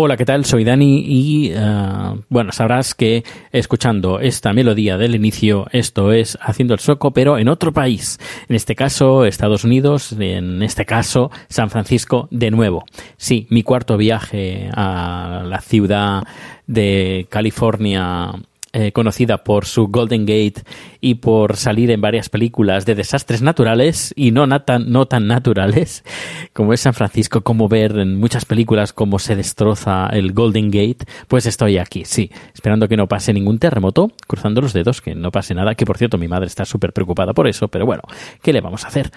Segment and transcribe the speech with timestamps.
[0.00, 0.44] Hola, ¿qué tal?
[0.44, 6.74] Soy Dani y uh, bueno, sabrás que escuchando esta melodía del inicio, esto es Haciendo
[6.74, 8.20] el Soco, pero en otro país.
[8.48, 12.84] En este caso, Estados Unidos, en este caso, San Francisco de nuevo.
[13.16, 16.22] Sí, mi cuarto viaje a la ciudad
[16.68, 18.30] de California
[18.72, 20.62] eh, conocida por su Golden Gate
[21.00, 26.04] y por salir en varias películas de desastres naturales y no, tan, no tan naturales
[26.52, 31.06] como es San Francisco, como ver en muchas películas cómo se destroza el Golden Gate,
[31.28, 35.30] pues estoy aquí, sí, esperando que no pase ningún terremoto, cruzando los dedos, que no
[35.30, 38.02] pase nada, que por cierto mi madre está súper preocupada por eso, pero bueno,
[38.42, 39.10] ¿qué le vamos a hacer?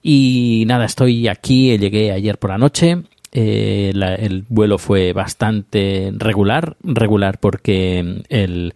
[0.00, 6.76] Y nada, estoy aquí, llegué ayer por la noche, eh, el vuelo fue bastante regular,
[6.82, 8.74] regular porque el,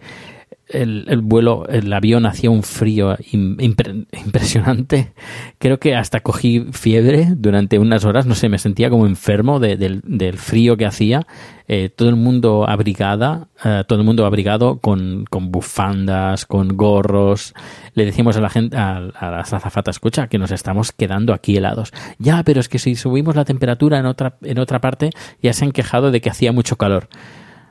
[0.68, 5.12] el, vuelo, el avión hacía un frío impresionante.
[5.58, 10.02] Creo que hasta cogí fiebre durante unas horas, no sé, me sentía como enfermo del,
[10.36, 11.26] frío que hacía.
[11.68, 17.54] Eh, todo el mundo abrigada, eh, todo el mundo abrigado con, con, bufandas, con gorros.
[17.94, 21.56] Le decíamos a la gente, a, a las azafatas, escucha, que nos estamos quedando aquí
[21.56, 21.92] helados.
[22.18, 25.10] Ya, pero es que si subimos la temperatura en otra, en otra parte,
[25.42, 27.08] ya se han quejado de que hacía mucho calor.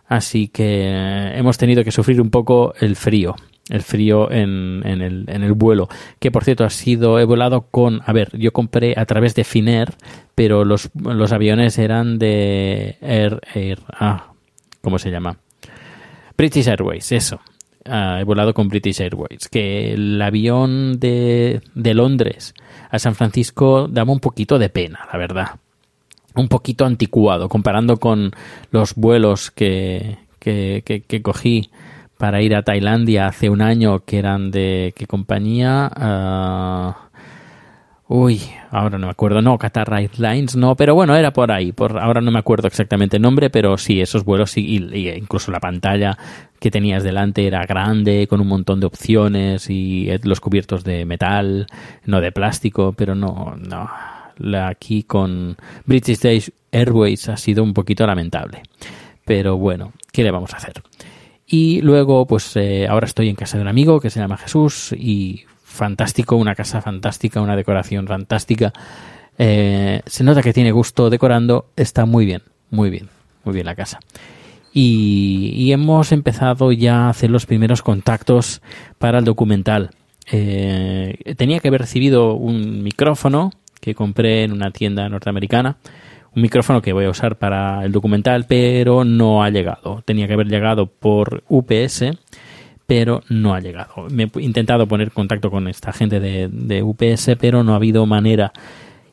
[0.08, 3.36] Así que hemos tenido que sufrir un poco el frío
[3.70, 5.90] el frío en, el, vuelo.
[6.20, 9.44] Que por cierto ha sido, he volado con, a ver, yo compré a través de
[9.44, 9.94] Finnair,
[10.36, 14.34] pero los, los aviones eran de Air, Air, ah,
[14.82, 15.38] ¿cómo se llama?
[16.38, 17.40] British Airways, eso.
[17.86, 19.48] Ah, he volado con British Airways.
[19.50, 22.54] Que el avión de, de Londres
[22.90, 25.60] a San Francisco daba un poquito de pena, la verdad
[26.36, 28.32] un poquito anticuado comparando con
[28.72, 31.70] los vuelos que, que, que, cogí
[32.18, 37.06] para ir a Tailandia hace un año que eran de qué compañía uh,
[38.08, 41.98] uy ahora no me acuerdo no Qatar Airlines no pero bueno era por ahí por
[41.98, 45.60] ahora no me acuerdo exactamente el nombre pero sí esos vuelos sí, y, incluso la
[45.60, 46.18] pantalla
[46.60, 51.68] que tenías delante era grande con un montón de opciones y los cubiertos de metal
[52.06, 53.90] no de plástico pero no no
[54.38, 58.64] la aquí con British Airways ha sido un poquito lamentable.
[59.26, 60.84] Pero bueno, ¿qué le vamos a hacer?
[61.48, 64.94] Y luego, pues eh, ahora estoy en casa de un amigo que se llama Jesús
[64.98, 68.74] y fantástico, una casa fantástica, una decoración fantástica.
[69.38, 72.42] Eh, se nota que tiene gusto decorando, está muy bien,
[72.72, 73.10] muy bien,
[73.44, 74.00] muy bien la casa.
[74.74, 78.62] Y, hemos empezado ya a hacer los primeros contactos
[78.98, 79.92] para el documental.
[80.32, 83.52] Eh, tenía que haber recibido un micrófono
[83.86, 85.78] que compré en una tienda norteamericana.
[86.36, 90.02] Un micrófono que voy a usar para el documental, pero no ha llegado.
[90.04, 92.06] Tenía que haber llegado por UPS,
[92.88, 94.08] pero no ha llegado.
[94.10, 98.52] Me he intentado poner contacto con esta gente de, UPS, pero no ha habido manera.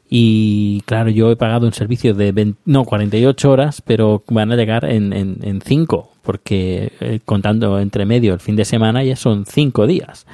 [0.08, 4.86] Y claro, yo he pagado un servicio de no 48 horas, pero van a llegar
[4.86, 9.86] en, en, 5, porque eh, contando entre medio el fin de semana ya son 5
[9.86, 10.26] días.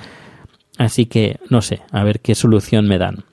[0.79, 3.25] Así que no sé, a ver qué solución me dan.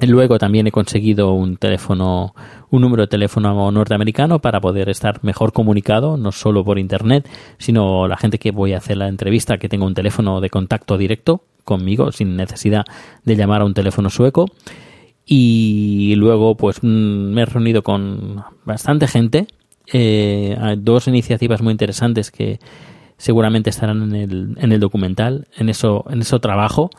[0.00, 2.34] Luego también he conseguido un teléfono,
[2.70, 7.28] un número de teléfono norteamericano para poder estar mejor comunicado, no solo por internet,
[7.58, 10.98] sino la gente que voy a hacer la entrevista que tenga un teléfono de contacto
[10.98, 12.84] directo conmigo, sin necesidad
[13.24, 14.46] de llamar a un teléfono sueco.
[15.24, 16.86] Y luego, pues mm,
[17.32, 19.46] me he reunido con bastante gente.
[19.92, 22.60] Eh, hay dos iniciativas muy interesantes que
[23.16, 25.48] seguramente estarán en el, en el documental.
[25.56, 26.90] En eso, en eso trabajo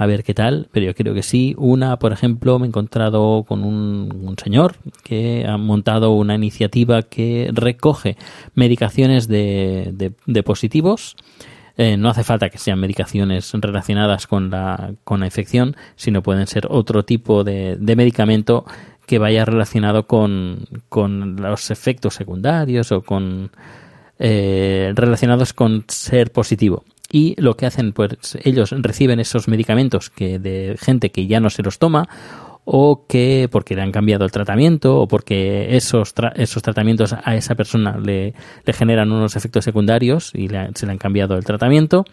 [0.00, 1.56] a ver qué tal, pero yo creo que sí.
[1.58, 7.50] Una, por ejemplo, me he encontrado con un, señor que ha montado una iniciativa que
[7.52, 8.16] recoge
[8.54, 10.12] medicaciones de,
[10.44, 11.16] positivos
[11.80, 16.48] Eh, no hace falta que sean medicaciones relacionadas con la, con la infección, sino pueden
[16.48, 18.64] ser otro tipo de, de medicamento
[19.06, 23.52] que vaya relacionado con, con los efectos secundarios o con
[24.18, 30.38] eh, relacionados con ser positivo y lo que hacen pues ellos reciben esos medicamentos que
[30.38, 32.08] de gente que ya no se los toma
[32.64, 37.54] o que porque le han cambiado el tratamiento o porque esos, esos tratamientos a esa
[37.54, 38.34] persona le,
[38.64, 42.04] le generan unos efectos secundarios y se le han cambiado el tratamiento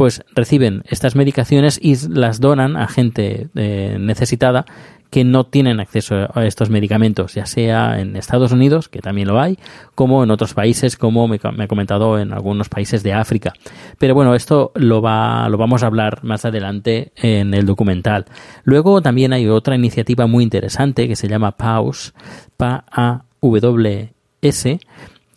[0.00, 4.64] pues reciben estas medicaciones y las donan a gente eh, necesitada
[5.10, 9.40] que no tienen acceso a estos medicamentos, ya sea en Estados Unidos, que también lo
[9.40, 9.58] hay,
[9.94, 13.52] como en otros países, como me, ha comentado en algunos países de África.
[13.98, 18.26] Pero bueno, esto lo, va, lo vamos a hablar más adelante en el documental.
[18.62, 22.14] Luego también hay otra iniciativa muy interesante que se llama PAUS,
[22.56, 24.00] P-A-W-S,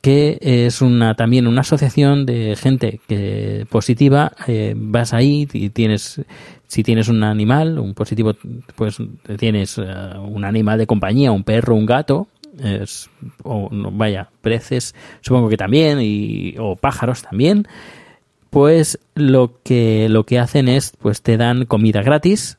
[0.01, 6.21] que es una también una asociación de gente que positiva eh, vas ahí y tienes
[6.73, 8.33] si tienes un animal un positivo
[8.75, 8.97] pues
[9.37, 9.83] tienes eh,
[10.17, 12.27] un animal de compañía un perro un gato
[13.43, 17.67] o vaya preces supongo que también y o pájaros también
[18.49, 22.57] pues lo que lo que hacen es pues te dan comida gratis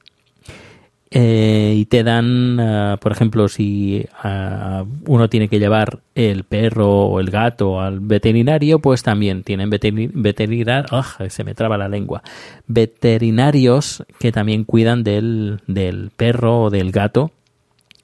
[1.17, 7.03] eh, y te dan, ah, por ejemplo, si ah, uno tiene que llevar el perro
[7.07, 12.25] o el gato al veterinario, pues también tienen veterinarios, se me traba la lengua,
[12.67, 17.31] veterinarios que también cuidan del, del perro o del gato,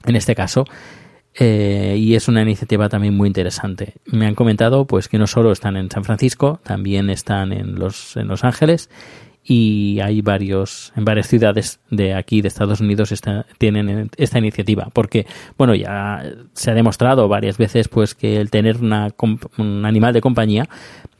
[0.05, 0.63] en este caso,
[1.35, 3.95] eh, y es una iniciativa también muy interesante.
[4.05, 8.15] Me han comentado pues que no solo están en San Francisco, también están en Los,
[8.15, 8.89] en los Ángeles
[9.43, 13.13] y hay varios en varias ciudades de aquí de Estados Unidos
[13.57, 15.25] tienen esta iniciativa porque
[15.57, 16.23] bueno ya
[16.53, 19.09] se ha demostrado varias veces pues que el tener una,
[19.57, 20.69] un animal de compañía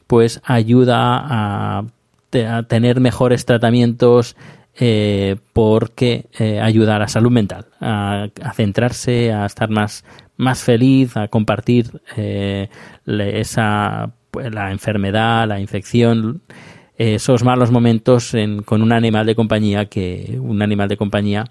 [0.06, 1.84] pues ayuda a,
[2.68, 4.36] tener mejores tratamientos
[4.78, 10.04] eh, porque eh, ayuda a la salud mental a, centrarse a estar más
[10.38, 12.70] más feliz a compartir eh,
[13.04, 16.40] esa pues, la enfermedad la infección
[17.02, 18.32] esos malos momentos
[18.64, 21.44] con un animal de compañía que un animal de compañía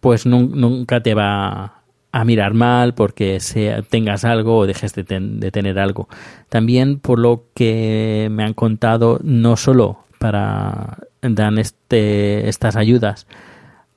[0.00, 1.82] pues nunca te va
[2.12, 6.08] a mirar mal porque sea, tengas algo o dejes de, tener algo.
[6.48, 13.26] También por lo que me han contado, no solo para dar este, estas ayudas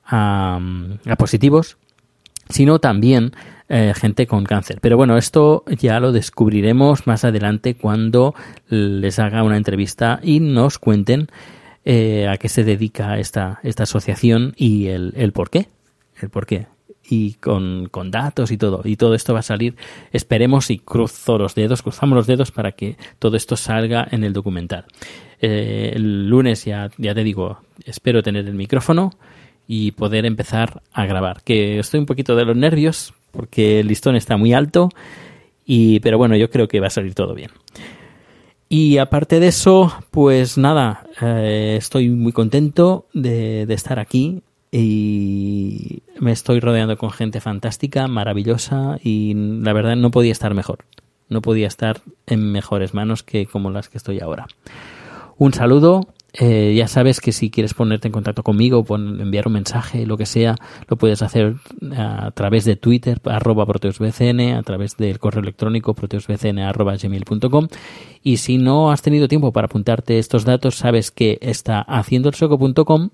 [0.04, 0.60] a
[1.18, 1.76] positivos,
[2.48, 3.32] sino también
[3.68, 4.78] eh, gente con cáncer.
[4.80, 8.34] Pero bueno, esto ya lo descubriremos más adelante cuando
[8.68, 11.28] les haga una entrevista y nos cuenten
[11.84, 15.68] eh, a qué se dedica esta, esta asociación y el, el por qué.
[16.20, 16.46] El por
[17.08, 18.82] y con, con, datos y todo.
[18.84, 19.76] Y todo esto va a salir,
[20.12, 24.32] esperemos y cruzo los dedos, cruzamos los dedos para que todo esto salga en el
[24.32, 24.86] documental.
[25.40, 29.12] Eh, el lunes ya, ya te digo, espero tener el micrófono
[29.68, 31.42] y poder empezar a grabar.
[31.42, 34.88] Que estoy un poquito de los nervios porque el listón está muy alto,
[35.64, 37.50] y, pero bueno, yo creo que va a salir todo bien.
[38.68, 44.42] Y aparte de eso, pues nada, eh, estoy muy contento de, estar aquí
[44.72, 50.84] y me estoy rodeando con gente fantástica, maravillosa y la verdad no podía estar mejor.
[51.28, 54.46] No podía estar en mejores manos que como las que estoy ahora.
[55.38, 59.54] Un saludo eh, ya sabes que si quieres ponerte en contacto conmigo, pon, enviar un
[59.54, 61.54] mensaje, lo que sea, lo puedes hacer
[61.96, 66.58] a través de Twitter, arroba proteusbcn, a través del correo electrónico proteusbcn.
[68.22, 73.10] Y si no has tenido tiempo para apuntarte estos datos, sabes que está haciendoelsoco.com.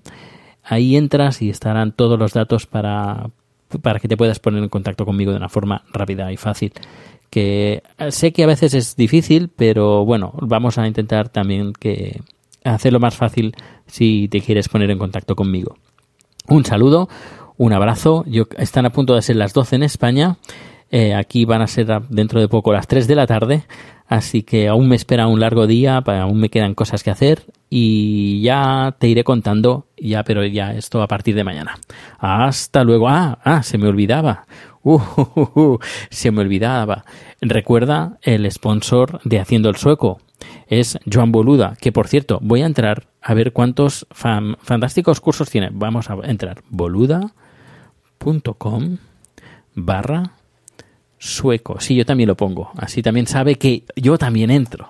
[0.63, 3.29] Ahí entras y estarán todos los datos para,
[3.81, 6.73] para que te puedas poner en contacto conmigo de una forma rápida y fácil
[7.29, 12.21] que sé que a veces es difícil, pero bueno, vamos a intentar también que,
[12.63, 13.55] hacerlo más fácil
[13.87, 15.77] si te quieres poner en contacto conmigo.
[16.47, 17.09] Un saludo,
[17.57, 18.23] un abrazo.
[18.27, 20.37] Yo, están a punto de ser las 12 en España.
[20.91, 23.63] Eh, aquí van a ser dentro de poco las 3 de la tarde.
[24.07, 28.41] Así que aún me espera un largo día, aún me quedan cosas que hacer y
[28.41, 31.79] ya te iré contando, ya, pero ya esto a partir de mañana.
[32.19, 33.09] Hasta luego.
[33.09, 34.45] Ah, ah, se me olvidaba.
[34.83, 34.99] Uh,
[35.35, 35.79] uh, uh,
[36.09, 37.05] se me olvidaba.
[37.41, 40.19] Recuerda el sponsor de Haciendo el Sueco
[40.67, 45.69] es Joan Boluda, que por cierto, voy a entrar a ver cuántos fantásticos cursos tiene.
[45.71, 47.37] Vamos a entrar boluda.com
[49.75, 50.33] barra
[51.17, 51.79] sueco.
[51.79, 52.71] Sí, yo también lo pongo.
[52.75, 54.89] Así también sabe que yo también entro.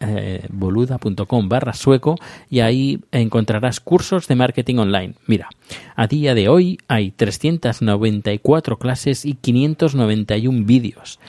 [0.00, 2.16] Eh, boluda.com barra sueco
[2.48, 5.14] y ahí encontrarás cursos de marketing online.
[5.26, 5.48] Mira,
[5.94, 11.20] a día de hoy hay 394 clases y 591 vídeos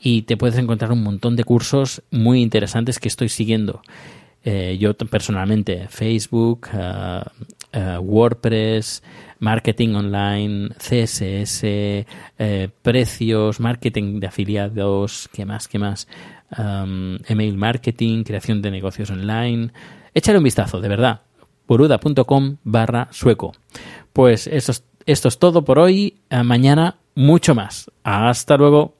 [0.00, 3.82] y te puedes encontrar un montón de cursos muy interesantes que estoy siguiendo.
[4.42, 7.20] eh, yo personalmente Facebook, eh,
[7.72, 9.02] eh, WordPress,
[9.38, 12.06] marketing online, CSS,
[12.82, 15.68] precios, marketing de afiliados, ¿qué más?
[15.68, 16.08] ¿Qué más?
[16.56, 19.70] Email marketing, creación de negocios online.
[20.14, 21.20] Échale un vistazo, de verdad.
[21.68, 23.52] Buruda.com barra sueco.
[24.12, 24.72] Pues eso
[25.06, 26.16] esto es todo por hoy.
[26.44, 27.90] mañana mucho más.
[28.02, 28.99] Hasta luego.